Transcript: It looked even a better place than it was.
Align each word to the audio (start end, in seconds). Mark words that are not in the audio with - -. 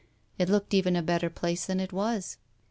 It 0.39 0.49
looked 0.49 0.73
even 0.73 0.95
a 0.95 1.03
better 1.03 1.29
place 1.29 1.67
than 1.67 1.79
it 1.79 1.93
was. 1.93 2.37